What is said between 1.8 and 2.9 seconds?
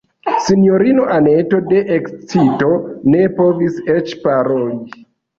ekscito